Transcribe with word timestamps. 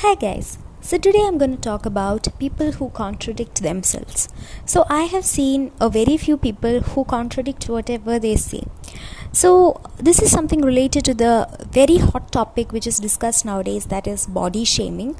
Hi 0.00 0.14
guys. 0.14 0.58
So 0.80 0.96
today 0.96 1.22
I'm 1.26 1.38
going 1.38 1.56
to 1.56 1.60
talk 1.60 1.84
about 1.84 2.28
people 2.38 2.70
who 2.70 2.88
contradict 2.90 3.62
themselves. 3.62 4.28
So 4.64 4.84
I 4.88 5.02
have 5.12 5.24
seen 5.24 5.72
a 5.80 5.90
very 5.90 6.16
few 6.16 6.36
people 6.36 6.82
who 6.90 7.04
contradict 7.04 7.68
whatever 7.68 8.20
they 8.20 8.36
say. 8.36 8.62
So 9.32 9.80
this 9.96 10.22
is 10.22 10.30
something 10.30 10.60
related 10.60 11.04
to 11.06 11.14
the 11.14 11.48
very 11.72 11.96
hot 11.96 12.30
topic 12.30 12.70
which 12.70 12.86
is 12.86 13.00
discussed 13.00 13.44
nowadays 13.44 13.86
that 13.86 14.06
is 14.06 14.28
body 14.28 14.64
shaming. 14.64 15.16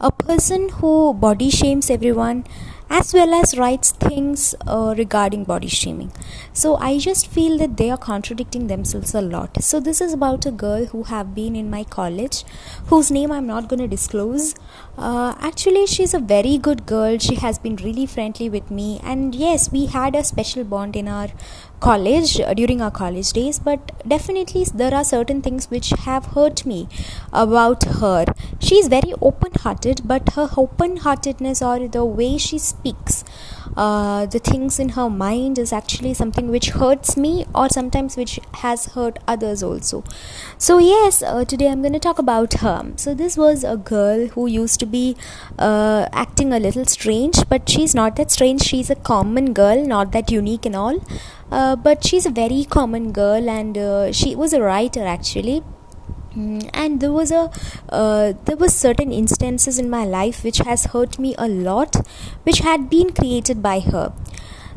A 0.00 0.10
person 0.10 0.70
who 0.80 1.14
body 1.14 1.48
shames 1.48 1.88
everyone 1.88 2.44
as 2.90 3.14
well 3.14 3.32
as 3.32 3.56
writes 3.56 3.92
things 3.92 4.54
uh, 4.66 4.94
regarding 4.98 5.44
body 5.44 5.68
shaming. 5.68 6.12
So 6.52 6.76
I 6.76 6.98
just 6.98 7.28
feel 7.28 7.56
that 7.58 7.76
they 7.76 7.88
are 7.88 7.96
contradicting 7.96 8.66
themselves 8.66 9.14
a 9.14 9.20
lot. 9.20 9.62
So 9.62 9.78
this 9.78 10.00
is 10.00 10.12
about 10.12 10.44
a 10.44 10.50
girl 10.50 10.86
who 10.86 11.04
have 11.04 11.34
been 11.34 11.54
in 11.54 11.70
my 11.70 11.84
college, 11.84 12.44
whose 12.86 13.10
name 13.10 13.30
I'm 13.30 13.46
not 13.46 13.68
going 13.68 13.80
to 13.80 13.88
disclose. 13.88 14.54
Uh, 14.98 15.34
actually, 15.40 15.86
she's 15.86 16.12
a 16.14 16.18
very 16.18 16.58
good 16.58 16.84
girl. 16.84 17.16
She 17.18 17.36
has 17.36 17.58
been 17.58 17.76
really 17.76 18.06
friendly 18.06 18.50
with 18.50 18.70
me, 18.70 19.00
and 19.02 19.34
yes, 19.34 19.70
we 19.72 19.86
had 19.86 20.14
a 20.14 20.24
special 20.24 20.64
bond 20.64 20.96
in 20.96 21.08
our 21.08 21.28
college 21.78 22.38
uh, 22.40 22.52
during 22.52 22.82
our 22.82 22.90
college 22.90 23.32
days. 23.32 23.58
But 23.58 24.06
definitely, 24.06 24.64
there 24.74 24.92
are 24.92 25.04
certain 25.04 25.40
things 25.40 25.70
which 25.70 25.90
have 25.90 26.26
hurt 26.26 26.66
me 26.66 26.88
about 27.32 27.84
her. 27.84 28.26
She's 28.58 28.88
very 28.88 29.14
open-hearted, 29.22 30.02
but 30.04 30.34
her 30.34 30.50
open-heartedness 30.56 31.62
or 31.62 31.88
the 31.88 32.04
way 32.04 32.36
she 32.36 32.58
speaks. 32.80 33.24
Uh, 33.76 34.26
the 34.26 34.38
things 34.38 34.78
in 34.78 34.90
her 34.90 35.08
mind 35.08 35.58
is 35.58 35.72
actually 35.72 36.12
something 36.14 36.48
which 36.50 36.70
hurts 36.80 37.16
me 37.16 37.46
or 37.54 37.68
sometimes 37.68 38.16
which 38.16 38.38
has 38.64 38.86
hurt 38.94 39.18
others 39.28 39.62
also. 39.62 40.02
So 40.58 40.78
yes 40.78 41.22
uh, 41.22 41.44
today 41.44 41.68
i'm 41.68 41.82
going 41.82 41.98
to 42.00 42.04
talk 42.08 42.18
about 42.18 42.54
her. 42.64 42.92
So 42.96 43.14
this 43.14 43.36
was 43.36 43.64
a 43.64 43.76
girl 43.76 44.26
who 44.28 44.46
used 44.46 44.80
to 44.80 44.86
be 44.86 45.16
uh, 45.58 46.08
acting 46.12 46.52
a 46.52 46.60
little 46.66 46.84
strange 46.84 47.42
but 47.48 47.68
she's 47.68 47.94
not 47.94 48.16
that 48.16 48.30
strange. 48.30 48.62
She's 48.62 48.90
a 48.90 48.96
common 48.96 49.52
girl 49.52 49.84
not 49.86 50.12
that 50.12 50.30
unique 50.30 50.66
and 50.66 50.76
all. 50.76 50.98
Uh, 51.50 51.74
but 51.76 52.04
she's 52.04 52.26
a 52.26 52.30
very 52.30 52.64
common 52.64 53.12
girl 53.12 53.48
and 53.50 53.76
uh, 53.76 54.12
she 54.12 54.34
was 54.36 54.52
a 54.52 54.60
writer 54.62 55.04
actually 55.04 55.62
and 56.36 57.00
there 57.00 57.12
was 57.12 57.30
a 57.30 57.50
uh, 57.88 58.32
there 58.44 58.56
was 58.56 58.74
certain 58.74 59.12
instances 59.12 59.78
in 59.78 59.90
my 59.90 60.04
life 60.04 60.44
which 60.44 60.58
has 60.58 60.86
hurt 60.86 61.18
me 61.18 61.34
a 61.38 61.48
lot 61.48 61.96
which 62.44 62.60
had 62.60 62.88
been 62.88 63.12
created 63.12 63.62
by 63.62 63.80
her. 63.80 64.12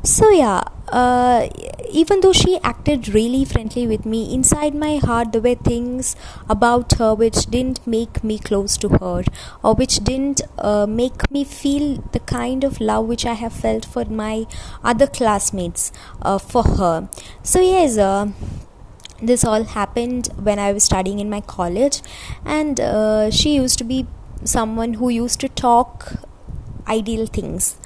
So 0.04 0.30
yeah 0.32 0.64
uh, 0.90 1.48
even 1.92 2.22
though 2.22 2.34
she 2.34 2.60
acted 2.64 3.08
really 3.08 3.46
friendly 3.46 3.88
with 3.88 4.06
me 4.06 4.34
inside 4.34 4.76
my 4.76 4.98
heart 4.98 5.32
there 5.32 5.42
were 5.42 5.56
things 5.56 6.16
about 6.50 6.94
her 6.94 7.14
which 7.16 7.46
didn't 7.46 7.86
make 7.88 8.24
me 8.24 8.38
close 8.38 8.78
to 8.78 8.90
her 8.90 9.24
or 9.64 9.74
which 9.74 9.98
didn't 10.04 10.42
uh, 10.58 10.86
make 10.86 11.30
me 11.32 11.44
feel 11.44 12.04
the 12.12 12.20
kind 12.20 12.64
of 12.64 12.82
love 12.82 13.06
which 13.06 13.26
i 13.26 13.34
have 13.34 13.54
felt 13.54 13.86
for 13.86 14.06
my 14.06 14.46
other 14.84 15.08
classmates 15.08 15.92
uh, 16.22 16.38
for 16.38 16.64
her. 16.64 17.10
So 17.44 17.62
yes 17.62 17.98
uh, 17.98 18.28
this 19.32 19.44
all 19.44 19.64
happened 19.64 20.30
when 20.50 20.60
I 20.60 20.72
was 20.74 20.84
studying 20.84 21.20
in 21.20 21.30
my 21.30 21.42
college, 21.42 22.02
and 22.46 22.80
uh, 22.80 23.32
she 23.32 23.56
used 23.56 23.78
to 23.80 23.84
be 23.84 24.06
someone 24.44 24.96
who 24.96 25.10
used 25.10 25.40
to 25.42 25.50
talk 25.50 26.14
ideal 26.88 27.26
things. 27.26 27.78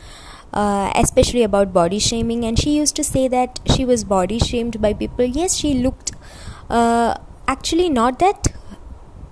Uh, 0.54 0.92
especially 0.96 1.44
about 1.44 1.72
body 1.74 2.00
shaming, 2.00 2.44
and 2.46 2.58
she 2.58 2.76
used 2.76 2.96
to 2.96 3.04
say 3.04 3.28
that 3.28 3.60
she 3.76 3.84
was 3.86 4.04
body 4.04 4.40
shamed 4.40 4.82
by 4.82 4.94
people. 4.94 5.26
Yes, 5.26 5.56
she 5.56 5.74
looked 5.74 6.12
uh, 6.70 7.16
actually 7.48 7.90
not 7.90 8.20
that 8.20 8.48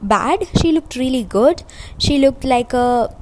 bad, 0.02 0.48
she 0.62 0.72
looked 0.72 0.96
really 0.96 1.24
good. 1.24 1.64
She 1.98 2.18
looked 2.20 2.44
like 2.44 2.74
a 2.74 3.16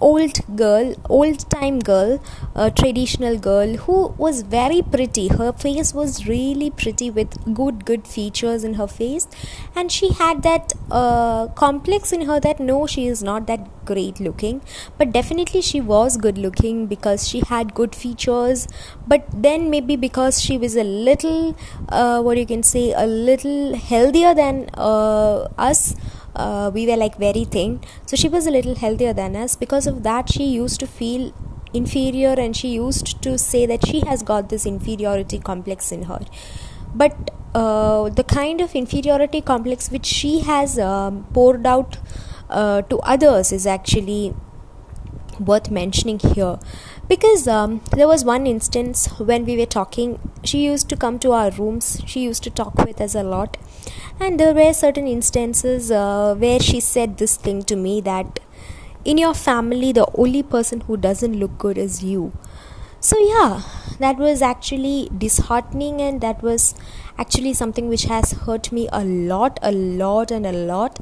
old 0.00 0.38
girl, 0.56 0.94
old 1.08 1.48
time 1.50 1.78
girl, 1.78 2.20
a 2.54 2.70
traditional 2.70 3.38
girl 3.38 3.76
who 3.76 4.08
was 4.18 4.42
very 4.42 4.82
pretty. 4.82 5.28
Her 5.28 5.52
face 5.52 5.92
was 5.94 6.26
really 6.26 6.70
pretty 6.70 7.10
with 7.10 7.54
good, 7.54 7.84
good 7.84 8.06
features 8.06 8.64
in 8.64 8.74
her 8.74 8.86
face, 8.86 9.26
and 9.74 9.90
she 9.90 10.12
had 10.12 10.42
that 10.42 10.72
uh, 10.90 11.48
complex 11.48 12.12
in 12.12 12.22
her 12.22 12.40
that 12.40 12.60
no, 12.60 12.86
she 12.86 13.06
is 13.06 13.22
not 13.22 13.46
that 13.46 13.68
great 13.84 14.20
looking, 14.20 14.60
but 14.98 15.12
definitely 15.12 15.60
she 15.60 15.80
was 15.80 16.16
good 16.16 16.38
looking 16.38 16.86
because 16.86 17.28
she 17.28 17.40
had 17.48 17.74
good 17.74 17.94
features. 17.94 18.66
But 19.06 19.26
then 19.32 19.70
maybe 19.70 19.96
because 19.96 20.40
she 20.40 20.58
was 20.58 20.76
a 20.76 20.84
little, 20.84 21.56
uh, 21.88 22.22
what 22.22 22.36
you 22.38 22.46
can 22.46 22.62
say, 22.62 22.92
a 22.92 23.06
little 23.06 23.76
healthier 23.76 24.34
than 24.34 24.68
uh, 24.74 25.48
us 25.58 25.94
uh, 26.34 26.70
we 26.72 26.86
were 26.86 26.96
like 26.96 27.16
very 27.16 27.44
thin. 27.44 27.80
So 28.06 28.16
she 28.16 28.28
was 28.28 28.46
a 28.46 28.50
little 28.50 28.74
healthier 28.74 29.12
than 29.12 29.36
us. 29.36 29.56
Because 29.56 29.86
of 29.86 30.02
that 30.02 30.28
she 30.28 30.44
used 30.44 30.80
to 30.80 30.86
feel 30.86 31.32
inferior 31.72 32.34
and 32.38 32.56
she 32.56 32.68
used 32.68 33.20
to 33.22 33.36
say 33.36 33.66
that 33.66 33.86
she 33.86 34.00
has 34.00 34.22
got 34.22 34.48
this 34.48 34.66
inferiority 34.66 35.38
complex 35.38 35.90
in 35.92 36.04
her. 36.04 36.20
But 36.94 37.30
uh, 37.54 38.08
the 38.08 38.24
kind 38.24 38.60
of 38.60 38.74
inferiority 38.74 39.40
complex 39.40 39.90
which 39.90 40.06
she 40.06 40.40
has 40.40 40.78
um, 40.78 41.26
poured 41.32 41.66
out 41.66 41.98
uh, 42.50 42.82
to 42.82 42.98
others 43.00 43.52
is 43.52 43.66
actually 43.66 44.34
worth 45.40 45.70
mentioning 45.70 46.18
here. 46.18 46.58
Because 47.08 47.46
um, 47.46 47.80
there 47.92 48.08
was 48.08 48.24
one 48.24 48.46
instance 48.46 49.06
when 49.18 49.44
we 49.44 49.56
were 49.56 49.66
talking 49.66 50.18
she 50.42 50.64
used 50.64 50.88
to 50.88 50.96
come 50.96 51.18
to 51.18 51.32
our 51.32 51.50
rooms 51.50 52.02
she 52.06 52.20
used 52.20 52.42
to 52.44 52.50
talk 52.50 52.74
with 52.76 53.00
us 53.00 53.14
a 53.14 53.22
lot. 53.22 53.56
And 54.20 54.38
there 54.38 54.54
were 54.54 54.72
certain 54.72 55.06
instances 55.06 55.90
uh, 55.90 56.34
where 56.34 56.60
she 56.60 56.80
said 56.80 57.18
this 57.18 57.36
thing 57.36 57.62
to 57.64 57.76
me 57.76 58.00
that 58.02 58.40
in 59.04 59.18
your 59.18 59.34
family 59.34 59.92
the 59.92 60.06
only 60.14 60.42
person 60.42 60.80
who 60.82 60.96
doesn't 60.96 61.38
look 61.38 61.58
good 61.58 61.78
is 61.78 62.02
you. 62.02 62.32
So 63.00 63.18
yeah 63.18 63.62
that 63.98 64.16
was 64.16 64.42
actually 64.42 65.08
disheartening 65.16 66.00
and 66.00 66.20
that 66.20 66.42
was 66.42 66.74
actually 67.18 67.52
something 67.54 67.88
which 67.88 68.04
has 68.04 68.32
hurt 68.32 68.72
me 68.72 68.88
a 68.92 69.04
lot 69.04 69.58
a 69.62 69.70
lot 69.72 70.30
and 70.30 70.46
a 70.46 70.52
lot 70.52 70.98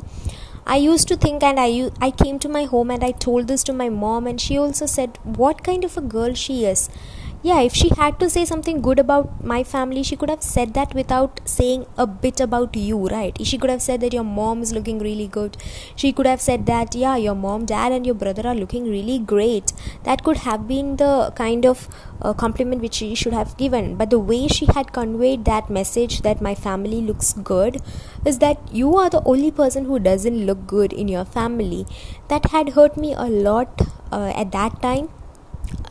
I 0.67 0.77
used 0.77 1.09
to 1.09 1.17
think, 1.17 1.43
and 1.43 1.59
I 1.61 1.91
I 2.01 2.11
came 2.11 2.39
to 2.41 2.49
my 2.49 2.65
home 2.65 2.91
and 2.91 3.05
I 3.05 3.11
told 3.13 3.49
this 3.49 3.65
to 3.65 3.73
my 3.73 3.89
mom, 3.89 4.27
and 4.27 4.41
she 4.41 4.59
also 4.59 4.87
said, 4.87 5.19
"What 5.43 5.63
kind 5.65 5.85
of 5.85 5.97
a 5.97 6.01
girl 6.15 6.35
she 6.35 6.65
is." 6.65 6.89
Yeah 7.43 7.61
if 7.61 7.75
she 7.75 7.89
had 8.01 8.19
to 8.21 8.31
say 8.31 8.45
something 8.45 8.81
good 8.81 8.99
about 8.99 9.45
my 9.45 9.63
family 9.65 10.03
she 10.03 10.17
could 10.17 10.31
have 10.31 10.43
said 10.43 10.75
that 10.75 10.95
without 10.95 11.41
saying 11.45 11.85
a 11.97 12.07
bit 12.07 12.41
about 12.41 12.77
you 12.77 13.09
right? 13.09 13.37
She 13.47 13.59
could 13.59 13.71
have 13.71 13.83
said 13.83 14.01
that 14.01 14.13
your 14.13 14.25
mom 14.25 14.63
is 14.63 14.73
looking 14.73 14.99
really 14.99 15.27
good. 15.27 15.57
She 15.97 16.13
could 16.13 16.27
have 16.27 16.41
said 16.41 16.67
that 16.67 16.95
yeah 16.95 17.17
your 17.17 17.35
mom 17.35 17.65
dad 17.67 17.93
and 17.93 18.07
your 18.07 18.15
brother 18.15 18.47
are 18.47 18.55
looking 18.55 18.89
really 18.89 19.19
great. 19.19 19.73
That 20.05 20.23
could 20.25 20.39
have 20.49 20.69
been 20.69 20.97
the 20.97 21.33
kind 21.35 21.67
of 21.67 21.89
uh, 22.21 22.33
compliment 22.33 22.83
which 22.83 22.95
she 22.95 23.15
should 23.15 23.33
have 23.33 23.57
given. 23.57 23.97
But 23.97 24.11
the 24.11 24.19
way 24.19 24.47
she 24.49 24.67
had 24.67 24.93
conveyed 24.93 25.45
that 25.47 25.71
message 25.71 26.23
that 26.23 26.41
my 26.41 26.55
family 26.55 27.01
looks 27.01 27.33
good 27.33 27.81
is 28.25 28.39
that 28.39 28.61
you 28.73 28.97
are 28.97 29.11
the 29.11 29.23
only 29.25 29.51
person 29.51 29.87
who 29.87 29.99
doesn't 29.99 30.47
look 30.47 30.67
good 30.67 30.93
in 30.93 31.09
your 31.09 31.25
family. 31.25 31.87
That 32.29 32.47
had 32.53 32.71
hurt 32.71 32.97
me 32.97 33.15
a 33.15 33.25
lot 33.25 33.83
uh, 34.13 34.33
at 34.37 34.53
that 34.53 34.81
time 34.81 35.09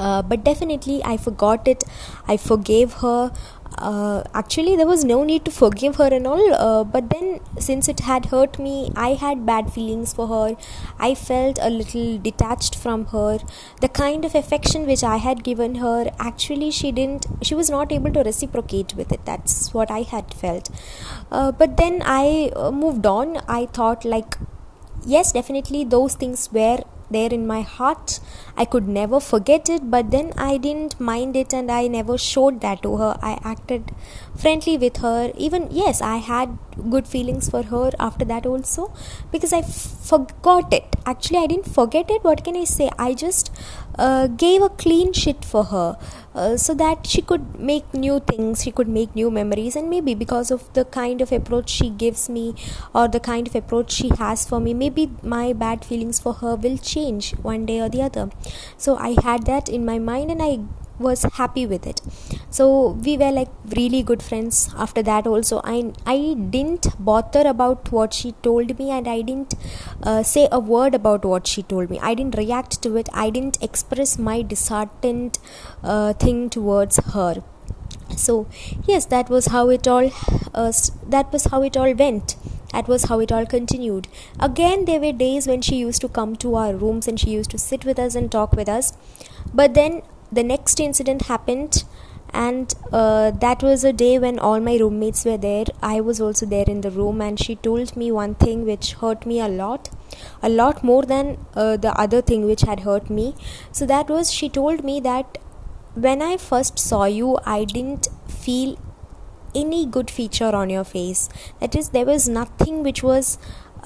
uh, 0.02 0.22
but 0.22 0.44
definitely 0.44 1.02
I 1.04 1.18
forgot 1.18 1.68
it. 1.68 1.84
I 2.28 2.38
forgave 2.38 2.94
her. 3.06 3.32
Uh, 3.78 4.24
actually, 4.34 4.76
there 4.76 4.86
was 4.88 5.04
no 5.06 5.24
need 5.24 5.46
to 5.46 5.52
forgive 5.52 5.96
her 5.96 6.08
and 6.16 6.28
all. 6.28 6.54
Uh, 6.54 6.84
but 6.84 7.10
then, 7.10 7.40
since 7.58 7.88
it 7.88 8.02
had 8.02 8.26
hurt 8.26 8.60
me, 8.60 8.92
I 8.96 9.14
had 9.14 9.46
bad 9.46 9.72
feelings 9.72 10.14
for 10.14 10.28
her. 10.28 10.58
I 11.00 11.16
felt 11.16 11.60
a 11.62 11.70
little 11.70 12.18
detached 12.18 12.76
from 12.76 13.06
her. 13.08 13.40
The 13.80 13.88
kind 13.88 14.26
of 14.26 14.36
affection 14.36 14.86
which 14.86 15.04
I 15.04 15.18
had 15.18 15.44
given 15.44 15.76
her, 15.76 16.12
actually, 16.20 16.72
she 16.72 16.92
didn't. 16.92 17.28
She 17.42 17.56
was 17.56 17.70
not 17.70 17.92
able 17.92 18.12
to 18.14 18.24
reciprocate 18.24 18.96
with 18.96 19.12
it. 19.12 19.26
That's 19.26 19.74
what 19.74 19.90
I 19.90 20.02
had 20.02 20.34
felt. 20.34 20.70
Uh, 21.32 21.52
but 21.52 21.78
then 21.78 22.02
I 22.06 22.52
uh, 22.56 22.72
moved 22.72 23.06
on. 23.06 23.38
I 23.48 23.68
thought 23.68 24.04
like, 24.04 24.38
yes, 25.06 25.32
definitely 25.32 25.86
those 25.86 26.16
things 26.16 26.52
were 26.52 26.80
there 27.12 27.30
in 27.32 27.46
my 27.48 27.62
heart. 27.62 28.20
I 28.58 28.66
could 28.66 28.88
never 28.88 29.20
forget 29.20 29.70
it, 29.70 29.90
but 29.92 30.12
then 30.12 30.34
I 30.38 30.58
didn't 30.58 31.00
mind 31.00 31.36
it 31.36 31.54
and 31.54 31.72
I 31.72 31.88
never 31.88 32.18
showed 32.18 32.62
that 32.62 32.82
to 32.84 32.98
her. 32.98 33.18
I 33.22 33.40
acted 33.44 33.92
friendly 34.36 34.78
with 34.78 34.98
her. 34.98 35.32
Even, 35.38 35.68
yes, 35.72 36.02
I 36.02 36.18
had 36.18 36.58
good 36.90 37.08
feelings 37.08 37.50
for 37.50 37.64
her 37.64 37.92
after 38.00 38.26
that 38.26 38.46
also 38.46 38.94
because 39.32 39.54
I 39.54 39.62
forgot 39.62 40.74
it. 40.74 40.96
Actually, 41.06 41.40
I 41.40 41.48
didn't 41.48 41.68
forget 41.68 42.10
it. 42.10 42.24
What 42.24 42.44
can 42.44 42.56
I 42.56 42.64
say? 42.64 42.90
I 42.98 43.14
just 43.14 43.52
uh, 43.98 44.28
gave 44.28 44.62
a 44.62 44.70
clean 44.70 45.14
shit 45.14 45.44
for 45.44 45.66
her 45.66 45.98
uh, 46.34 46.58
so 46.58 46.74
that 46.76 47.06
she 47.06 47.22
could 47.22 47.60
make 47.60 47.94
new 47.94 48.20
things, 48.20 48.64
she 48.64 48.72
could 48.72 48.88
make 48.88 49.16
new 49.16 49.30
memories, 49.30 49.76
and 49.76 49.90
maybe 49.90 50.14
because 50.16 50.52
of 50.52 50.72
the 50.74 50.86
kind 50.86 51.22
of 51.22 51.32
approach 51.32 51.70
she 51.70 51.90
gives 51.90 52.30
me 52.30 52.56
or 52.94 53.08
the 53.08 53.20
kind 53.20 53.48
of 53.48 53.56
approach 53.56 53.92
she 53.92 54.10
has 54.18 54.46
for 54.46 54.60
me, 54.60 54.74
maybe 54.74 55.10
my 55.22 55.54
bad 55.54 55.84
feelings 55.84 56.20
for 56.20 56.34
her 56.36 56.56
will 56.56 56.78
change 56.78 57.32
one 57.38 57.66
day 57.66 57.80
or 57.80 57.90
the 57.90 58.02
other. 58.02 58.30
So 58.78 58.96
I 58.98 59.16
had 59.24 59.46
that 59.46 59.70
in 59.70 59.86
my 59.86 60.00
mind 60.00 60.32
and 60.32 60.42
I 60.42 60.60
was 61.00 61.24
happy 61.34 61.66
with 61.66 61.88
it 61.88 62.00
so 62.52 62.90
we 63.06 63.18
were 63.18 63.32
like 63.32 63.50
really 63.78 64.04
good 64.04 64.22
friends 64.22 64.70
after 64.78 65.02
that 65.02 65.26
also. 65.26 65.62
I 65.64 65.94
i 66.06 66.36
didn't 66.56 66.88
bother 67.00 67.44
about 67.52 67.92
what 67.92 68.14
she 68.14 68.34
told 68.48 68.78
me 68.78 68.90
and 68.92 69.08
i 69.08 69.22
didn't 69.22 69.56
uh, 70.04 70.22
say 70.22 70.48
a 70.52 70.60
word 70.60 70.94
about 70.94 71.24
what 71.24 71.48
she 71.48 71.64
told 71.64 71.90
me. 71.90 72.00
I 72.00 72.14
didn't 72.14 72.36
react 72.38 72.82
to 72.84 72.98
it. 72.98 73.08
I 73.14 73.30
didn't 73.30 73.58
express 73.62 74.18
my 74.20 74.42
disheartened 74.42 75.40
uh, 75.82 76.14
thing 76.14 76.50
towards 76.50 76.98
her. 77.14 77.42
So 78.18 78.48
yes 78.86 79.06
that 79.06 79.30
was 79.30 79.48
how 79.48 79.70
it 79.70 79.88
all 79.88 80.12
uh, 80.54 80.74
that 81.08 81.32
was 81.32 81.46
how 81.46 81.62
it 81.64 81.78
all 81.78 81.94
went. 81.94 82.36
That 82.74 82.88
was 82.90 83.06
how 83.06 83.20
it 83.20 83.32
all 83.32 83.46
continued. 83.46 84.10
Again 84.40 84.86
there 84.86 85.00
were 85.00 85.14
days 85.14 85.48
when 85.48 85.62
she 85.62 85.78
used 85.78 86.02
to 86.02 86.10
come 86.10 86.36
to 86.38 86.56
our 86.56 86.76
rooms 86.76 87.08
and 87.08 87.18
she 87.18 87.30
used 87.30 87.52
to 87.52 87.58
sit 87.58 87.86
with 87.86 87.98
us 87.98 88.14
and 88.14 88.30
talk 88.30 88.52
with 88.52 88.68
us. 88.68 88.92
But 89.54 89.74
then 89.74 90.02
the 90.32 90.44
next 90.44 90.80
incident 90.80 91.24
happened 91.24 91.84
and 92.34 92.74
uh, 92.92 93.32
that 93.32 93.62
was 93.62 93.84
a 93.84 93.94
day 93.94 94.18
when 94.20 94.40
all 94.40 94.60
my 94.60 94.78
roommates 94.78 95.26
were 95.26 95.38
there. 95.38 95.66
I 95.82 96.02
was 96.02 96.22
also 96.22 96.46
there 96.46 96.66
in 96.68 96.82
the 96.82 96.92
room 96.92 97.22
and 97.22 97.40
she 97.40 97.56
told 97.56 97.96
me 97.96 98.12
one 98.12 98.36
thing 98.36 98.66
which 98.66 98.94
hurt 98.94 99.26
me 99.26 99.40
a 99.40 99.48
lot 99.48 99.90
a 100.44 100.50
lot 100.50 100.84
more 100.84 101.04
than 101.04 101.38
uh, 101.56 101.78
the 101.78 101.98
other 102.00 102.22
thing 102.22 102.46
which 102.46 102.62
had 102.62 102.82
hurt 102.82 103.10
me. 103.10 103.34
So 103.72 103.86
that 103.86 104.10
was 104.10 104.32
she 104.32 104.50
told 104.50 104.84
me 104.84 105.00
that 105.00 105.38
when 105.94 106.22
i 106.22 106.38
first 106.38 106.80
saw 106.80 107.04
you 107.04 107.38
i 107.46 107.66
didn't 107.66 108.08
feel 108.30 108.78
any 109.56 109.86
good 109.86 110.10
feature 110.10 110.56
on 110.56 110.70
your 110.70 110.84
face. 110.84 111.30
That 111.60 111.76
is 111.76 111.90
there 111.90 112.06
was 112.06 112.28
nothing 112.28 112.84
which 112.84 113.04
was 113.04 113.38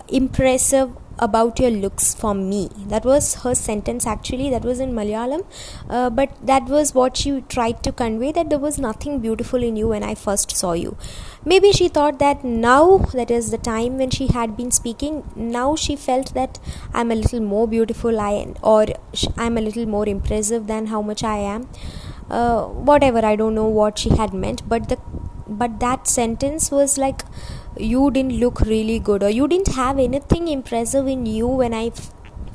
impressive 0.07 0.91
about 1.19 1.59
your 1.59 1.69
looks 1.71 2.13
for 2.13 2.33
me. 2.33 2.69
That 2.88 3.06
was 3.06 3.35
her 3.44 3.56
sentence 3.56 4.06
actually. 4.06 4.50
That 4.50 4.63
was 4.63 4.79
in 4.79 4.94
malayalam. 4.94 5.45
Uh, 5.89 6.09
but 6.09 6.35
that 6.45 6.65
was 6.65 6.94
what 6.94 7.17
she 7.17 7.41
tried 7.47 7.83
to 7.83 7.91
convey 7.91 8.31
that 8.33 8.50
there 8.50 8.59
was 8.59 8.77
nothing 8.77 9.19
beautiful 9.19 9.63
in 9.63 9.75
you 9.75 9.88
when 9.88 10.03
i 10.03 10.13
first 10.13 10.56
saw 10.56 10.73
you. 10.73 10.97
Maybe 11.45 11.71
she 11.71 11.88
thought 11.88 12.19
that 12.19 12.44
now 12.44 12.97
that 13.13 13.31
is 13.31 13.51
the 13.51 13.57
time 13.57 13.97
when 13.97 14.09
she 14.09 14.27
had 14.27 14.57
been 14.57 14.71
speaking 14.71 15.23
now 15.35 15.75
she 15.75 15.95
felt 15.95 16.33
that 16.33 16.59
i'm 16.94 17.11
a 17.11 17.15
little 17.15 17.39
more 17.39 17.68
beautiful 17.68 18.19
i 18.19 18.53
or 18.61 18.88
i'm 19.38 19.57
a 19.57 19.61
little 19.61 19.85
more 19.85 20.07
impressive 20.07 20.68
than 20.68 20.88
how 20.88 21.01
much 21.01 21.23
i 21.23 21.38
am. 21.38 21.69
Uh, 22.29 22.63
whatever 22.89 23.23
i 23.23 23.35
don't 23.35 23.53
know 23.53 23.68
what 23.68 24.00
she 24.00 24.09
had 24.09 24.33
meant 24.33 24.68
but 24.68 24.89
the 24.89 24.97
but 25.47 25.80
that 25.80 26.07
sentence 26.07 26.71
was 26.71 26.97
like 26.97 27.24
you 27.77 28.09
didn't 28.12 28.33
look 28.39 28.62
really 28.62 29.00
good 29.00 29.24
or 29.24 29.30
you 29.30 29.47
didn't 29.47 29.75
have 29.75 30.00
anything 30.00 30.47
impressive 30.47 31.07
in 31.07 31.25
you 31.25 31.47
when 31.47 31.74
I 31.74 31.92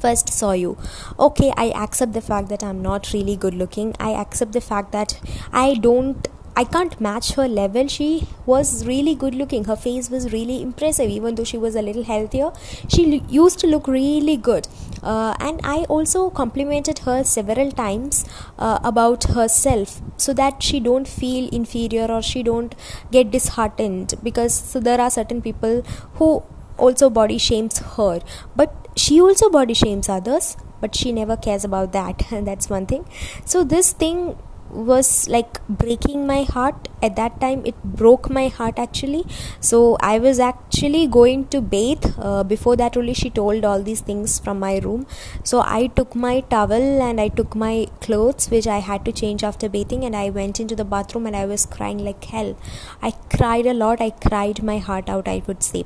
first 0.00 0.31
saw 0.31 0.52
you. 0.52 0.76
Okay 1.19 1.52
i 1.56 1.70
accept 1.84 2.14
the 2.14 2.22
fact 2.22 2.48
that 2.48 2.62
i'm 2.64 2.82
not 2.82 3.12
really 3.12 3.37
good 3.37 3.54
looking. 3.54 3.94
I 4.00 4.10
accept 4.12 4.52
the 4.52 4.60
fact 4.60 4.92
that 4.92 5.20
i 5.52 5.75
don't 5.75 6.28
I 6.56 6.64
can't 6.64 7.00
match 7.00 7.32
her 7.32 7.49
level. 7.49 7.87
She 7.88 8.26
was 8.44 8.85
really 8.87 9.14
good 9.14 9.35
looking. 9.35 9.64
Her 9.64 9.76
face 9.76 10.11
was 10.11 10.32
really 10.32 10.61
impressive, 10.61 11.08
even 11.08 11.35
though 11.37 11.44
she 11.44 11.56
was 11.56 11.75
a 11.75 11.81
little 11.81 12.02
healthier. 12.05 12.50
She 12.88 13.05
l- 13.14 13.26
used 13.31 13.58
to 13.61 13.67
look 13.67 13.87
really 13.88 14.37
good. 14.37 14.69
Uh, 15.02 15.35
and 15.41 15.61
I 15.64 15.85
also 15.85 16.29
complimented 16.29 17.00
her 17.00 17.25
several 17.25 17.70
times 17.73 18.26
uh, 18.58 18.79
about 18.85 19.25
herself 19.25 20.02
so 20.19 20.35
that 20.35 20.62
she 20.62 20.81
don't 20.81 21.08
feel 21.08 21.49
inferior 21.50 22.06
or 22.11 22.20
she 22.20 22.43
don't 22.43 22.75
get 23.11 23.31
disheartened 23.31 24.14
because 24.23 24.52
so 24.52 24.81
there 24.81 25.00
are 25.00 25.11
certain 25.11 25.41
people 25.41 25.82
who 26.14 26.43
also 26.76 27.08
body 27.08 27.38
shames 27.38 27.79
her 27.97 28.20
but 28.56 28.88
she 28.97 29.20
also 29.20 29.49
body 29.49 29.75
shames 29.75 30.08
others 30.08 30.56
but 30.81 30.94
she 30.94 31.12
never 31.12 31.37
cares 31.37 31.64
about 31.64 31.93
that 31.93 32.23
that's 32.31 32.69
one 32.69 32.87
thing 32.87 33.06
so 33.44 33.64
this 33.64 33.93
thing 33.93 34.37
was 34.70 35.28
like 35.28 35.61
breaking 35.69 36.26
my 36.26 36.43
heart. 36.43 36.88
At 37.02 37.17
that 37.17 37.40
time 37.40 37.62
it 37.64 37.82
broke 37.82 38.28
my 38.31 38.49
heart 38.49 38.78
actually. 38.78 39.25
So 39.61 39.96
i 40.00 40.19
was 40.19 40.38
actually 40.38 41.06
going 41.06 41.46
to 41.49 41.61
bathe. 41.61 42.05
Uh, 42.19 42.43
before 42.44 42.76
that 42.76 42.96
only 42.96 43.14
she 43.14 43.31
told 43.31 43.64
all 43.64 43.82
these 43.82 44.00
things 44.00 44.38
from 44.38 44.58
my 44.58 44.78
room. 44.78 45.06
So 45.44 45.62
i 45.64 45.87
took 45.88 46.14
my 46.14 46.40
towel 46.40 47.02
and 47.08 47.20
i 47.20 47.28
took 47.28 47.55
my 47.55 47.87
clothes 48.00 48.50
which 48.50 48.67
i 48.67 48.78
had 48.78 49.05
to 49.05 49.12
change 49.12 49.44
after 49.44 49.69
bathing 49.69 50.05
and 50.05 50.17
i 50.17 50.28
went 50.31 50.61
into 50.61 50.76
the 50.76 50.84
bathroom 50.84 51.26
and 51.26 51.37
i 51.37 51.46
was 51.46 51.66
crying 51.66 51.99
like 51.99 52.25
hell. 52.25 52.56
I 53.02 53.12
cried 53.37 53.66
a 53.66 53.75
lot. 53.75 54.00
I 54.00 54.11
cried 54.11 54.62
my 54.62 54.78
heart 54.78 55.08
out 55.08 55.28
i 55.28 55.43
would 55.46 55.62
say 55.62 55.84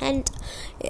and 0.00 0.30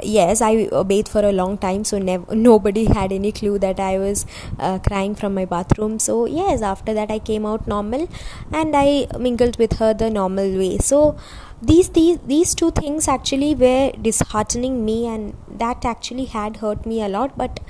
yes 0.03 0.41
i 0.41 0.69
bathed 0.85 1.09
for 1.09 1.23
a 1.25 1.33
long 1.33 1.57
time 1.57 1.85
so 1.85 1.99
never 1.99 2.35
nobody 2.35 2.85
had 2.85 3.13
any 3.13 3.33
clue 3.33 3.59
that 3.59 3.79
i 3.81 3.99
was 3.99 4.27
uh, 4.59 4.79
crying 4.79 5.15
from 5.15 5.35
my 5.35 5.45
bathroom. 5.45 5.99
So 5.99 6.27
yes 6.27 6.63
after 6.63 6.95
that 6.95 7.11
i 7.11 7.19
came 7.19 7.47
out 7.47 7.67
normal 7.67 8.09
and 8.53 8.75
i 8.77 9.07
mingled 9.19 9.59
with 9.59 9.75
her 9.75 9.95
the 9.95 10.11
normal 10.11 10.57
way. 10.59 10.79
So 10.79 11.17
these 11.63 11.89
these 11.91 12.19
these 12.27 12.55
two 12.55 12.71
things 12.71 13.09
actually 13.09 13.55
were 13.55 13.93
disheartening 14.03 14.85
me 14.85 15.07
and 15.07 15.35
that 15.49 15.85
actually 15.85 16.27
had 16.27 16.59
hurt 16.59 16.85
me 16.85 17.03
a 17.03 17.09
lot 17.09 17.37
but 17.39 17.61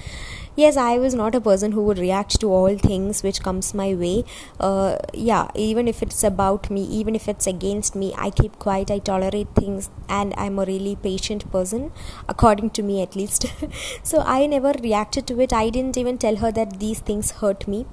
yes 0.61 0.76
i 0.76 0.99
was 0.99 1.14
not 1.20 1.35
a 1.35 1.41
person 1.47 1.73
who 1.73 1.82
would 1.87 1.99
react 1.99 2.41
to 2.41 2.50
all 2.58 2.76
things 2.79 3.23
which 3.23 3.43
comes 3.43 3.73
my 3.75 3.94
way. 3.94 4.25
Uh, 4.58 4.97
yeah 5.12 5.49
even 5.55 5.87
if 5.88 6.03
it's 6.03 6.23
about 6.25 6.70
me 6.70 6.82
even 6.99 7.14
if 7.14 7.29
it's 7.29 7.47
against 7.47 7.94
me 7.94 8.12
i 8.17 8.31
keep 8.31 8.58
quiet 8.58 8.91
i 8.91 8.99
tolerate 8.99 9.49
things 9.55 9.91
and 10.08 10.35
i'm 10.37 10.58
a 10.58 10.64
really 10.64 10.97
patient 10.97 11.50
person 11.53 11.91
according 12.29 12.70
to 12.70 12.82
me 12.82 13.03
at 13.03 13.14
least. 13.17 13.47
So 14.03 14.23
i 14.26 14.47
never 14.47 14.73
reacted 14.82 15.26
to 15.29 15.41
it. 15.41 15.53
I 15.53 15.69
didn't 15.70 15.97
even 15.97 16.19
tell 16.19 16.37
her 16.37 16.50
that 16.53 16.79
these 16.81 17.00
things 17.00 17.31
hurt 17.43 17.67
me. 17.69 17.87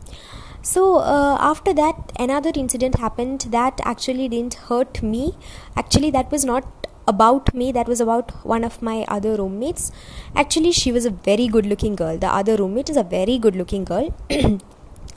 So 0.61 0.99
uh, 0.99 1.37
after 1.39 1.73
that 1.73 2.11
another 2.19 2.51
incident 2.55 2.95
happened 2.95 3.47
that 3.51 3.81
actually 3.83 4.27
didn't 4.29 4.55
hurt 4.69 5.03
me. 5.03 5.35
Actually 5.75 6.11
that 6.11 6.31
was 6.31 6.45
not 6.45 6.82
about 7.07 7.53
me 7.53 7.71
that 7.71 7.87
was 7.87 8.01
about 8.01 8.31
one 8.45 8.63
of 8.63 8.81
my 8.81 9.05
other 9.07 9.35
roommates. 9.35 9.91
Actually 10.35 10.71
she 10.71 10.91
was 10.91 11.05
a 11.05 11.09
very 11.09 11.47
good 11.47 11.65
looking 11.65 11.95
girl. 11.95 12.17
The 12.17 12.27
other 12.27 12.55
roommate 12.55 12.89
is 12.89 12.97
a 12.97 13.03
very 13.03 13.37
good 13.37 13.55
looking 13.55 13.83
girl. 13.83 14.13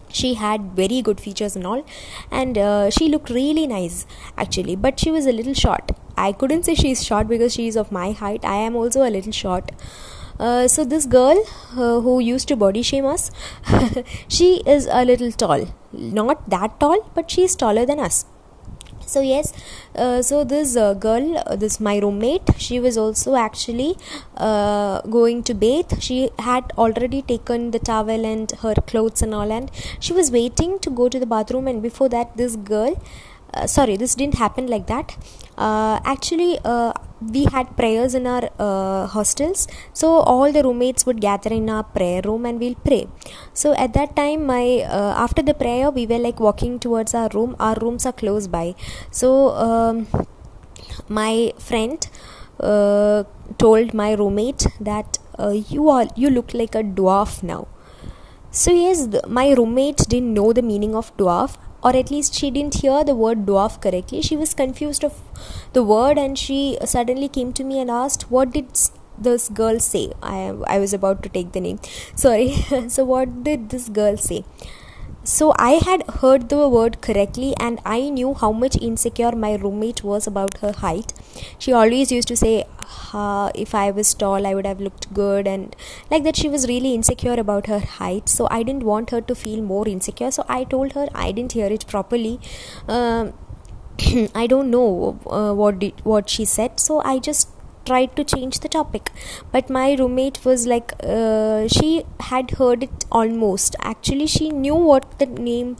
She 0.08 0.34
had 0.34 0.72
very 0.72 1.02
good 1.02 1.20
features 1.20 1.56
and 1.56 1.66
all 1.66 1.84
and 2.30 2.56
uh, 2.56 2.90
she 2.90 3.08
looked 3.08 3.28
really 3.28 3.66
nice 3.66 4.06
actually 4.38 4.76
but 4.76 4.98
she 4.98 5.10
was 5.10 5.26
a 5.26 5.32
little 5.32 5.54
short. 5.54 5.92
I 6.16 6.32
couldn't 6.32 6.64
say 6.64 6.74
she's 6.74 7.04
short 7.04 7.28
because 7.28 7.52
she's 7.52 7.76
of 7.76 7.92
my 7.92 8.12
height. 8.12 8.44
I 8.44 8.54
am 8.56 8.76
also 8.76 9.02
a 9.02 9.10
little 9.10 9.32
short. 9.32 9.72
Uh, 10.38 10.68
so 10.68 10.84
this 10.84 11.06
girl 11.06 11.42
uh, 11.72 12.00
who 12.00 12.18
used 12.20 12.46
to 12.48 12.56
body 12.56 12.82
shame 12.82 13.06
us 13.06 13.30
she 14.28 14.62
is 14.66 14.86
a 14.90 15.04
little 15.04 15.32
tall. 15.32 15.66
Not 15.92 16.48
that 16.50 16.78
tall 16.80 17.10
but 17.14 17.30
she's 17.30 17.56
taller 17.56 17.84
than 17.86 18.00
us 18.00 18.24
so 19.06 19.20
yes 19.20 19.52
uh, 19.96 20.20
so 20.22 20.44
this 20.44 20.76
uh, 20.76 20.94
girl 20.94 21.26
uh, 21.38 21.56
this 21.56 21.78
my 21.80 21.96
roommate 21.98 22.48
she 22.58 22.78
was 22.86 22.96
also 22.96 23.36
actually 23.36 23.96
uh, 24.36 25.00
going 25.02 25.42
to 25.42 25.54
bathe. 25.54 26.00
She 26.00 26.30
had 26.38 26.72
already 26.76 27.22
taken 27.22 27.70
the 27.70 27.78
towel 27.78 28.24
and 28.24 28.50
her 28.62 28.74
clothes 28.74 29.22
and 29.22 29.34
all 29.34 29.50
and 29.52 29.70
she 30.00 30.12
was 30.12 30.30
waiting 30.30 30.78
to 30.80 30.90
go 30.90 31.08
to 31.08 31.18
the 31.18 31.26
bathroom 31.26 31.66
and 31.68 31.82
before 31.82 32.08
that 32.10 32.36
this 32.36 32.56
girl 32.56 32.94
uh, 33.56 33.66
sorry 33.66 33.96
this 33.96 34.14
didn't 34.14 34.38
happen 34.44 34.66
like 34.66 34.86
that. 34.86 35.16
Uh, 35.56 35.98
actually 36.04 36.58
uh, 36.64 36.92
we 37.34 37.44
had 37.44 37.76
prayers 37.76 38.14
in 38.14 38.26
our 38.26 38.50
uh, 38.58 39.06
hostels. 39.06 39.66
So 39.92 40.08
all 40.32 40.52
the 40.52 40.62
roommates 40.62 41.06
would 41.06 41.20
gather 41.20 41.50
in 41.50 41.68
our 41.70 41.82
prayer 41.82 42.20
room 42.24 42.44
and 42.46 42.60
we'll 42.60 42.80
pray. 42.88 43.08
So 43.54 43.74
at 43.74 43.92
that 43.94 44.14
time 44.16 44.46
my 44.46 44.80
uh, 44.98 45.14
after 45.26 45.42
the 45.42 45.54
prayer 45.54 45.90
we 45.90 46.06
were 46.06 46.18
like 46.18 46.40
walking 46.40 46.78
towards 46.78 47.14
our 47.14 47.30
room. 47.32 47.56
Our 47.58 47.76
rooms 47.80 48.06
are 48.06 48.12
close 48.12 48.46
by. 48.46 48.74
So 49.10 49.50
um, 49.50 50.06
my 51.08 51.52
friend 51.58 52.06
uh, 52.60 53.24
told 53.58 53.94
my 53.94 54.12
roommate 54.12 54.66
that 54.80 55.18
you 55.70 55.88
are 55.90 56.06
you 56.16 56.30
look 56.30 56.52
like 56.54 56.74
a 56.74 56.82
dwarf 56.82 57.42
now. 57.42 57.68
So 58.50 58.72
yes 58.72 59.06
the, 59.08 59.22
my 59.26 59.52
roommate 59.52 60.04
didn't 60.08 60.32
know 60.32 60.52
the 60.52 60.62
meaning 60.62 60.94
of 60.94 61.16
dwarf 61.16 61.56
or 61.86 61.94
at 62.02 62.10
least 62.10 62.38
she 62.40 62.50
didn't 62.50 62.78
hear 62.82 63.02
the 63.08 63.14
word 63.22 63.46
dwarf 63.48 63.80
correctly. 63.80 64.20
She 64.28 64.36
was 64.36 64.54
confused 64.60 65.04
of 65.08 65.18
the 65.72 65.82
word 65.94 66.18
and 66.18 66.38
she 66.44 66.60
suddenly 66.84 67.28
came 67.28 67.52
to 67.58 67.64
me 67.64 67.78
and 67.80 67.90
asked 67.90 68.30
what 68.36 68.52
did 68.52 68.66
this 69.26 69.48
girl 69.60 69.78
say? 69.80 70.04
I 70.22 70.38
i 70.76 70.78
was 70.78 70.92
about 70.98 71.22
to 71.26 71.28
take 71.36 71.52
the 71.52 71.62
name. 71.68 71.78
Sorry. 72.24 72.48
So 72.96 73.04
what 73.12 73.36
did 73.48 73.70
this 73.74 73.88
girl 74.00 74.16
say 74.28 74.44
so 75.34 75.52
i 75.58 75.72
had 75.86 76.02
heard 76.20 76.48
the 76.50 76.68
word 76.68 77.00
correctly 77.06 77.54
and 77.58 77.80
i 77.84 78.08
knew 78.08 78.32
how 78.34 78.50
much 78.52 78.76
insecure 78.88 79.32
my 79.32 79.54
roommate 79.56 80.02
was 80.04 80.26
about 80.26 80.58
her 80.58 80.72
height 80.72 81.12
she 81.58 81.72
always 81.72 82.12
used 82.12 82.28
to 82.28 82.36
say 82.36 82.64
uh, 83.12 83.50
if 83.54 83.74
I 83.74 83.90
was 83.90 84.12
tall, 84.14 84.46
I 84.46 84.54
would 84.54 84.66
have 84.66 84.80
looked 84.80 85.12
good, 85.12 85.46
and 85.46 85.74
like 86.10 86.24
that, 86.24 86.36
she 86.36 86.48
was 86.48 86.68
really 86.68 86.94
insecure 86.94 87.34
about 87.34 87.66
her 87.66 87.78
height. 87.78 88.28
So 88.28 88.46
I 88.50 88.62
didn't 88.62 88.84
want 88.84 89.10
her 89.10 89.20
to 89.20 89.34
feel 89.34 89.62
more 89.62 89.88
insecure. 89.88 90.30
So 90.30 90.44
I 90.48 90.64
told 90.64 90.92
her 90.92 91.08
I 91.14 91.32
didn't 91.32 91.52
hear 91.52 91.66
it 91.66 91.86
properly. 91.86 92.40
Uh, 92.88 93.32
I 94.34 94.46
don't 94.46 94.70
know 94.70 95.18
uh, 95.26 95.52
what 95.54 95.78
did, 95.78 96.04
what 96.04 96.28
she 96.28 96.44
said. 96.44 96.78
So 96.78 97.00
I 97.00 97.18
just 97.18 97.48
tried 97.86 98.14
to 98.16 98.24
change 98.24 98.60
the 98.60 98.68
topic. 98.68 99.10
But 99.52 99.70
my 99.70 99.94
roommate 99.94 100.44
was 100.44 100.66
like 100.66 100.92
uh, 101.02 101.68
she 101.68 102.04
had 102.20 102.52
heard 102.52 102.82
it 102.82 103.04
almost. 103.10 103.76
Actually 103.80 104.26
she 104.26 104.50
knew 104.50 104.74
what 104.74 105.18
the 105.18 105.26
name 105.26 105.76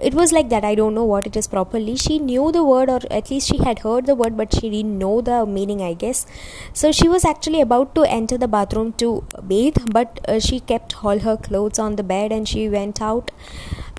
it 0.00 0.14
was 0.14 0.32
like 0.32 0.48
that. 0.50 0.64
I 0.64 0.74
don't 0.74 0.94
know 0.94 1.04
what 1.04 1.26
it 1.26 1.36
is 1.36 1.46
properly. 1.46 1.96
She 1.96 2.18
knew 2.18 2.52
the 2.52 2.62
word 2.64 2.88
or 2.88 3.00
at 3.10 3.30
least 3.30 3.48
she 3.48 3.58
had 3.58 3.80
heard 3.80 4.06
the 4.06 4.14
word 4.14 4.36
but 4.36 4.54
she 4.54 4.70
didn't 4.70 4.98
know 4.98 5.20
the 5.20 5.44
meaning 5.46 5.82
i 5.82 5.94
guess. 5.94 6.26
So 6.72 6.92
she 6.92 7.08
was 7.08 7.24
actually 7.24 7.60
about 7.60 7.94
to 7.96 8.02
enter 8.04 8.38
the 8.38 8.48
bathroom 8.48 8.92
to 8.94 9.24
bathe 9.46 9.78
but 9.92 10.20
uh, 10.28 10.38
she 10.38 10.60
kept 10.60 11.04
all 11.04 11.18
her 11.20 11.36
clothes 11.36 11.78
on 11.78 11.96
the 11.96 12.02
bed 12.02 12.32
and 12.32 12.48
she 12.48 12.68
went 12.68 13.02
out. 13.02 13.30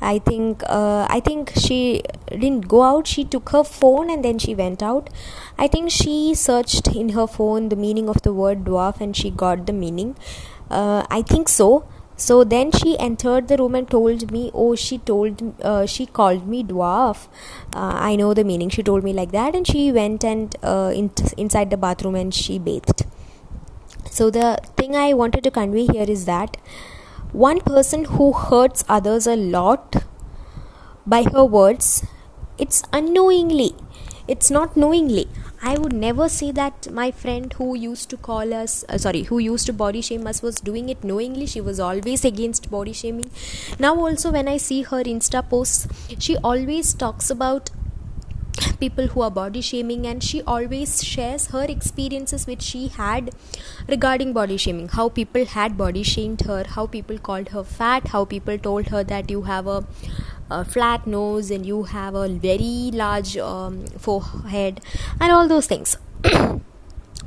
I 0.02 0.20
think 0.20 0.64
uh, 0.68 1.06
i 1.10 1.20
think 1.20 1.52
she 1.56 2.04
didn't 2.30 2.70
go 2.70 2.84
out. 2.84 3.08
She 3.08 3.26
took 3.26 3.50
her 3.50 3.64
phone 3.64 4.10
and 4.10 4.24
then 4.24 4.40
she 4.40 4.56
went 4.56 4.82
out. 4.82 5.10
I 5.58 5.68
think 5.68 5.92
she 5.92 6.34
searched 6.34 6.88
in 6.88 7.10
her 7.10 7.28
phone 7.28 7.70
the 7.70 7.76
meaning 7.76 8.08
of 8.08 8.22
the 8.22 8.34
word 8.34 8.64
dwarf 8.64 9.02
and 9.02 9.16
she 9.16 9.30
got 9.30 9.66
the 9.66 9.74
meaning. 9.74 10.16
Uh, 10.70 11.04
i 11.10 11.24
think 11.24 11.50
so 11.50 11.84
so 12.20 12.44
then 12.44 12.72
she 12.72 12.98
entered 13.00 13.48
the 13.48 13.56
room 13.56 13.76
and 13.76 13.90
told 13.90 14.30
me 14.30 14.52
oh 14.54 14.76
she 14.76 14.98
told 14.98 15.42
uh, 15.64 15.86
she 15.86 16.06
called 16.06 16.46
me 16.48 16.64
dwarf. 16.64 17.28
Uh, 17.74 17.94
i 18.08 18.16
know 18.18 18.34
the 18.34 18.44
meaning. 18.44 18.70
She 18.70 18.84
told 18.84 19.06
me 19.06 19.14
like 19.14 19.32
that 19.32 19.56
and 19.56 19.66
she 19.66 19.92
went 19.92 20.26
and 20.26 20.56
uh, 20.62 20.92
in, 20.94 21.12
inside 21.38 21.70
the 21.70 21.78
bathroom 21.78 22.16
and 22.16 22.34
she 22.34 22.60
bathed. 22.60 23.06
So 24.12 24.30
the 24.30 24.58
thing 24.76 24.98
i 24.98 25.14
wanted 25.14 25.46
to 25.46 25.52
convey 25.52 25.86
here 25.86 26.10
is 26.18 26.26
that 26.26 26.58
one 27.32 27.62
person 27.62 28.06
who 28.16 28.34
hurts 28.34 28.84
others 28.90 29.26
a 29.26 29.36
lot 29.38 30.04
by 31.06 31.24
her 31.24 31.46
words 31.46 32.06
it's 32.58 32.84
unknowingly. 32.92 33.72
It's 34.28 34.52
not 34.52 34.76
knowingly 34.76 35.28
I 35.62 35.78
would 35.78 35.94
never 35.94 36.30
say 36.30 36.52
that 36.52 36.90
my 36.92 37.12
friend 37.12 37.52
who 37.54 37.76
used 37.76 38.10
to 38.12 38.18
call 38.18 38.54
us, 38.54 38.86
uh, 38.88 38.98
sorry, 38.98 39.24
who 39.24 39.40
used 39.40 39.66
to 39.66 39.74
body 39.74 40.02
shame 40.02 40.26
us 40.26 40.42
was 40.42 40.60
doing 40.62 40.88
it 40.90 41.04
knowingly. 41.04 41.46
She 41.46 41.60
was 41.60 41.80
always 41.80 42.24
against 42.24 42.72
body 42.72 42.94
shaming. 42.94 43.30
Now, 43.78 43.96
also, 43.96 44.32
when 44.32 44.48
I 44.48 44.58
see 44.58 44.84
her 44.84 45.04
Insta 45.04 45.48
posts, 45.50 45.88
she 46.18 46.38
always 46.38 46.94
talks 46.94 47.30
about 47.30 47.72
people 48.80 49.08
who 49.08 49.22
are 49.22 49.32
body 49.32 49.62
shaming 49.62 50.06
and 50.08 50.24
she 50.24 50.42
always 50.44 51.04
shares 51.04 51.48
her 51.48 51.64
experiences 51.64 52.46
which 52.48 52.62
she 52.62 52.88
had 52.88 53.32
regarding 53.88 54.34
body 54.34 54.58
shaming 54.58 54.88
how 54.90 55.08
people 55.10 55.46
had 55.46 55.78
body 55.78 56.04
shamed 56.04 56.42
her 56.42 56.64
how 56.76 56.86
people 56.88 57.18
called 57.18 57.50
her 57.50 57.64
fat 57.64 58.08
how 58.10 58.24
people 58.26 58.58
told 58.58 58.88
her 58.88 59.04
that 59.04 59.30
you 59.30 59.44
have 59.44 59.68
a 59.68 59.86
a 60.50 60.64
flat 60.66 61.06
nose 61.06 61.52
and 61.52 61.66
you 61.66 61.84
have 61.84 62.16
a 62.16 62.28
very 62.28 62.92
large 62.94 63.38
um, 63.38 63.86
forehead 63.98 64.82
and 65.20 65.32
all 65.32 65.48
those 65.48 65.68
things. 65.68 65.98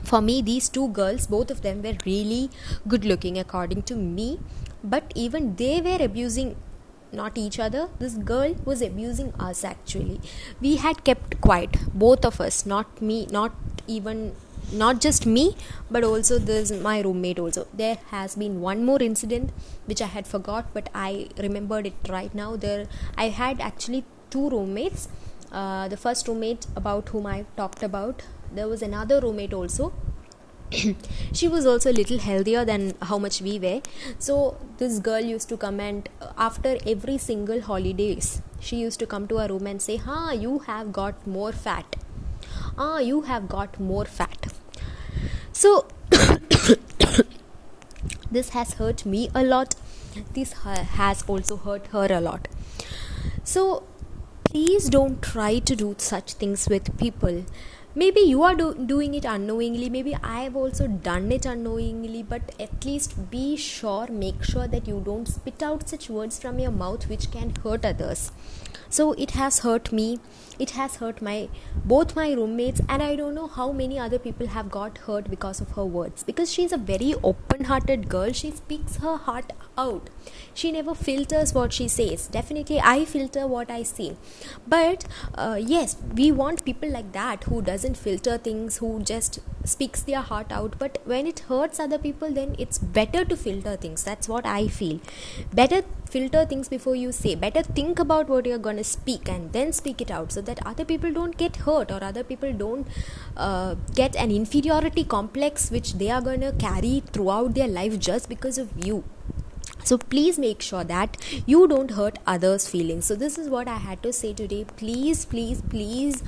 For 0.02 0.20
me 0.20 0.42
these 0.42 0.68
two 0.68 0.88
girls 0.88 1.26
both 1.26 1.50
of 1.50 1.62
them 1.62 1.82
were 1.82 1.96
really 2.04 2.50
good 2.86 3.04
looking 3.04 3.38
according 3.38 3.82
to 3.84 3.96
me. 3.96 4.40
But 4.84 5.12
even 5.14 5.56
they 5.56 5.80
were 5.80 5.98
abusing 6.00 6.56
not 7.12 7.36
each 7.38 7.58
other. 7.58 7.88
This 7.98 8.14
girl 8.14 8.54
was 8.64 8.82
abusing 8.82 9.32
us 9.34 9.64
actually. 9.64 10.20
We 10.60 10.76
had 10.76 11.04
kept 11.04 11.40
quiet 11.40 11.76
both 11.94 12.24
of 12.24 12.40
us 12.40 12.66
not 12.66 13.00
me 13.00 13.26
not 13.30 13.52
even 13.86 14.34
not 14.72 15.00
just 15.00 15.26
me 15.26 15.56
but 15.90 16.04
also 16.04 16.38
there's 16.38 16.72
my 16.72 17.00
roommate 17.00 17.38
also. 17.38 17.66
There 17.72 17.98
has 18.10 18.34
been 18.36 18.60
one 18.60 18.84
more 18.84 19.02
incident 19.02 19.50
which 19.86 20.00
i 20.02 20.06
had 20.06 20.26
forgot 20.26 20.72
but 20.74 20.88
i 20.94 21.28
remembered 21.38 21.86
it 21.86 21.94
right 22.08 22.34
now. 22.34 22.56
There 22.56 22.86
i 23.16 23.28
had 23.28 23.60
actually 23.60 24.04
two 24.30 24.48
roommates. 24.50 25.08
Uh, 25.50 25.86
the 25.88 25.96
first 25.98 26.26
roommate 26.28 26.66
about 26.76 27.10
whom 27.10 27.26
i 27.26 27.44
talked 27.56 27.82
about. 27.82 28.22
There 28.54 28.68
was 28.68 28.82
another 28.82 29.20
roommate 29.20 29.52
also. 29.52 29.92
She 31.32 31.48
was 31.48 31.66
also 31.66 31.90
a 31.90 31.96
little 31.96 32.18
healthier 32.18 32.64
than 32.64 32.94
how 33.02 33.18
much 33.18 33.42
we 33.42 33.58
were. 33.58 33.82
So 34.18 34.56
this 34.78 34.98
girl 34.98 35.20
used 35.20 35.48
to 35.50 35.56
come 35.56 35.80
and 35.80 36.08
uh, 36.20 36.32
after 36.38 36.78
every 36.86 37.18
single 37.18 37.60
holidays 37.60 38.40
she 38.60 38.76
used 38.76 38.98
to 39.00 39.06
come 39.06 39.26
to 39.28 39.38
our 39.38 39.48
room 39.48 39.66
and 39.66 39.82
say 39.82 39.96
ha 39.96 40.32
you 40.32 40.60
have 40.60 40.92
got 40.92 41.26
more 41.26 41.52
fat. 41.52 41.96
Ah 42.78 42.98
you 42.98 43.22
have 43.22 43.48
got 43.48 43.78
more 43.80 44.04
fat 44.04 44.41
so 45.62 45.86
this 48.32 48.48
has 48.48 48.74
hurt 48.74 49.06
me 49.06 49.30
a 49.32 49.44
lot. 49.44 49.76
This 50.34 50.54
has 50.64 51.22
also 51.28 51.56
hurt 51.56 51.86
her 51.92 52.08
a 52.10 52.20
lot. 52.20 52.48
So 53.44 53.84
please 54.42 54.88
don't 54.88 55.22
try 55.22 55.60
to 55.60 55.76
do 55.76 55.94
such 55.98 56.32
things 56.32 56.68
with 56.68 56.98
people 56.98 57.44
maybe 57.94 58.20
you 58.20 58.42
are 58.42 58.54
do- 58.54 58.74
doing 58.74 59.14
it 59.14 59.24
unknowingly. 59.24 59.88
Maybe 59.90 60.16
i 60.22 60.42
have 60.42 60.56
also 60.56 60.86
done 60.86 61.30
it 61.32 61.46
unknowingly. 61.46 62.22
But 62.22 62.54
at 62.60 62.84
least 62.84 63.30
be 63.30 63.56
sure 63.56 64.06
make 64.08 64.42
sure 64.42 64.66
that 64.66 64.86
you 64.86 65.02
don't 65.04 65.26
spit 65.26 65.62
out 65.62 65.88
such 65.88 66.08
words 66.08 66.38
from 66.38 66.58
your 66.58 66.70
mouth 66.70 67.08
which 67.08 67.30
can 67.30 67.54
hurt 67.62 67.84
others. 67.84 68.30
So 68.88 69.12
it 69.12 69.30
has 69.30 69.60
hurt 69.60 69.90
me. 69.90 70.20
It 70.58 70.72
has 70.72 70.96
hurt 70.96 71.22
my 71.22 71.48
both 71.92 72.14
my 72.14 72.24
roommates 72.38 72.82
and 72.88 73.02
i 73.02 73.16
don't 73.16 73.34
know 73.34 73.46
how 73.46 73.72
many 73.72 73.98
other 73.98 74.18
people 74.18 74.48
have 74.54 74.70
got 74.70 74.98
hurt 75.06 75.30
because 75.30 75.62
of 75.62 75.70
her 75.76 75.84
words. 75.84 76.22
Because 76.22 76.52
she's 76.52 76.72
a 76.72 76.76
very 76.76 77.14
open 77.30 77.64
hearted 77.64 78.08
girl. 78.10 78.32
She 78.32 78.50
speaks 78.50 78.96
her 78.96 79.16
heart 79.16 79.52
out. 79.78 80.10
She 80.52 80.70
never 80.72 80.94
filters 80.94 81.54
what 81.54 81.72
she 81.72 81.88
says. 81.88 82.26
Definitely 82.26 82.80
i 82.80 83.06
filter 83.06 83.46
what 83.46 83.70
i 83.70 83.82
say. 83.82 84.14
But 84.66 85.06
uh, 85.34 85.58
yes 85.58 85.96
we 86.14 86.30
want 86.30 86.64
people 86.66 86.90
like 86.90 87.12
that 87.12 87.44
who 87.44 87.62
doesn't 87.82 87.96
filter 87.96 88.38
things 88.38 88.76
who 88.76 88.88
just 89.02 89.40
speaks 89.64 90.02
their 90.02 90.20
heart 90.20 90.52
out. 90.52 90.78
But 90.78 90.98
when 91.04 91.26
it 91.26 91.40
hurts 91.48 91.80
other 91.80 91.98
people 91.98 92.30
then 92.30 92.54
it's 92.58 92.78
better 92.78 93.24
to 93.24 93.36
filter 93.36 93.76
things. 93.76 94.04
That's 94.04 94.28
what 94.28 94.46
i 94.46 94.68
feel. 94.68 95.00
Better 95.52 95.82
filter 96.08 96.44
things 96.44 96.68
before 96.68 96.94
you 96.94 97.10
say. 97.10 97.34
Better 97.34 97.62
think 97.62 97.98
about 97.98 98.28
what 98.28 98.46
you're 98.46 98.64
going 98.66 98.76
to 98.76 98.84
speak 98.84 99.28
and 99.28 99.52
then 99.52 99.72
speak 99.72 100.00
it 100.00 100.10
out 100.10 100.30
so 100.30 100.40
that 100.42 100.64
other 100.64 100.84
people 100.84 101.12
don't 101.12 101.36
get 101.36 101.56
hurt 101.68 101.90
or 101.90 102.02
other 102.04 102.22
people 102.22 102.52
don't 102.52 102.86
uh, 103.36 103.74
get 103.94 104.14
an 104.14 104.30
inferiority 104.30 105.04
complex 105.04 105.70
which 105.70 105.94
they 105.94 106.10
are 106.10 106.20
going 106.20 106.40
to 106.40 106.52
carry 106.52 107.02
throughout 107.12 107.54
their 107.54 107.68
life 107.68 107.98
just 107.98 108.28
because 108.28 108.58
of 108.58 108.70
you. 108.86 109.02
So 109.84 109.98
please 109.98 110.38
make 110.38 110.62
sure 110.62 110.84
that 110.84 111.16
you 111.44 111.66
don't 111.66 111.90
hurt 111.90 112.20
others 112.24 112.68
feelings. 112.68 113.06
So 113.06 113.16
this 113.16 113.36
is 113.36 113.48
what 113.48 113.66
i 113.66 113.78
had 113.88 114.02
to 114.04 114.12
say 114.12 114.32
today. 114.32 114.64
Please 114.76 115.24
please 115.24 115.62
please 115.62 116.22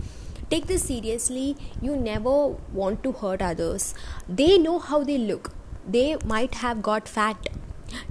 take 0.54 0.66
this 0.70 0.86
seriously 0.92 1.56
you 1.82 1.96
never 1.96 2.36
want 2.80 3.02
to 3.02 3.12
hurt 3.12 3.42
others. 3.42 3.92
They 4.28 4.56
know 4.58 4.78
how 4.78 5.02
they 5.02 5.18
look. 5.18 5.52
They 5.86 6.16
might 6.24 6.54
have 6.66 6.82
got 6.82 7.08
fat. 7.08 7.48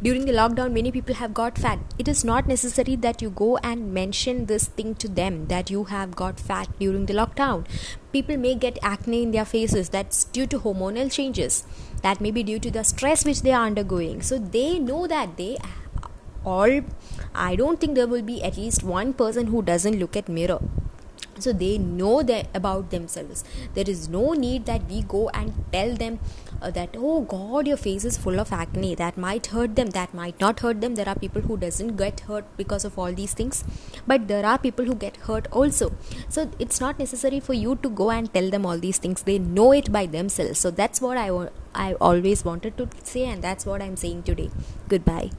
During 0.01 0.25
the 0.25 0.33
lockdown 0.33 0.73
many 0.73 0.91
people 0.91 1.15
have 1.15 1.33
got 1.33 1.57
fat. 1.57 1.79
It 1.97 2.07
is 2.07 2.23
not 2.23 2.47
necessary 2.47 2.95
that 3.07 3.21
you 3.21 3.29
go 3.29 3.57
and 3.69 3.93
mention 3.93 4.45
this 4.47 4.65
thing 4.65 4.95
to 4.95 5.07
them 5.07 5.47
that 5.47 5.71
you 5.71 5.85
have 5.85 6.15
got 6.15 6.39
fat 6.39 6.67
during 6.79 7.05
the 7.05 7.13
lockdown. 7.13 7.65
People 8.11 8.37
may 8.37 8.55
get 8.55 8.77
acne 8.81 9.23
in 9.23 9.31
their 9.31 9.45
faces. 9.45 9.89
That's 9.89 10.25
due 10.25 10.47
to 10.47 10.59
hormonal 10.59 11.11
changes. 11.11 11.63
That 12.01 12.21
may 12.21 12.31
be 12.31 12.43
due 12.43 12.59
to 12.59 12.71
the 12.71 12.83
stress 12.83 13.25
which 13.25 13.41
they 13.41 13.53
are 13.53 13.65
undergoing. 13.65 14.21
So 14.21 14.37
they 14.37 14.79
know 14.79 15.07
that. 15.07 15.37
They 15.37 15.57
all 16.51 16.81
i 17.41 17.55
don't 17.59 17.79
think 17.79 17.95
there 17.95 18.07
will 18.13 18.25
be 18.29 18.43
at 18.47 18.57
least 18.57 18.83
one 18.83 19.13
person 19.19 19.47
who 19.51 19.61
doesn't 19.61 19.97
look 19.97 20.17
at 20.21 20.27
mirror 20.37 20.59
so 21.43 21.53
they 21.53 21.77
know 21.77 22.23
that 22.23 22.47
about 22.53 22.89
themselves. 22.89 23.43
There 23.73 23.89
is 23.93 24.07
no 24.09 24.33
need 24.33 24.65
that 24.65 24.87
we 24.89 25.01
go 25.03 25.29
and 25.29 25.53
tell 25.71 25.93
them 25.95 26.19
uh, 26.61 26.71
that 26.71 26.95
oh 26.97 27.21
god 27.21 27.67
your 27.67 27.77
face 27.77 28.05
is 28.05 28.17
full 28.17 28.39
of 28.39 28.53
acne. 28.53 28.95
That 28.95 29.17
might 29.17 29.47
hurt 29.47 29.75
them. 29.75 29.91
That 29.99 30.13
might 30.13 30.39
not 30.39 30.59
hurt 30.61 30.81
them. 30.81 30.95
There 30.95 31.09
are 31.09 31.15
people 31.15 31.41
who 31.41 31.57
doesn't 31.57 31.95
get 31.97 32.21
hurt 32.31 32.45
because 32.57 32.85
of 32.85 32.97
all 32.97 33.13
these 33.13 33.33
things. 33.33 33.63
But 34.07 34.27
there 34.27 34.45
are 34.45 34.57
people 34.57 34.85
who 34.85 34.95
get 34.95 35.17
hurt 35.29 35.47
also. 35.51 35.91
So 36.29 36.49
it's 36.59 36.79
not 36.79 36.99
necessary 36.99 37.39
for 37.39 37.53
you 37.53 37.75
to 37.87 37.89
go 37.89 38.11
and 38.11 38.33
tell 38.33 38.49
them 38.49 38.65
all 38.65 38.77
these 38.77 38.97
things. 38.97 39.23
They 39.23 39.39
know 39.39 39.71
it 39.71 39.91
by 39.91 40.05
themselves. 40.05 40.59
So 40.59 40.71
that's 40.71 41.01
what 41.01 41.17
i 41.17 41.29
i 41.83 41.93
always 42.07 42.43
wanted 42.45 42.77
to 42.79 42.87
say 43.11 43.23
and 43.29 43.43
that's 43.45 43.65
what 43.65 43.81
i'm 43.81 43.95
saying 43.95 44.21
today. 44.23 44.49
Goodbye 44.89 45.31